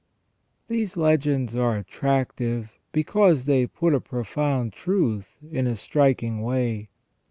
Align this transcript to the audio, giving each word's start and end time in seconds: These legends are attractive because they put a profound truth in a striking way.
These 0.67 0.97
legends 0.97 1.55
are 1.55 1.77
attractive 1.77 2.71
because 2.91 3.45
they 3.45 3.67
put 3.67 3.93
a 3.93 4.01
profound 4.01 4.73
truth 4.73 5.37
in 5.51 5.67
a 5.67 5.75
striking 5.75 6.41
way. 6.41 6.89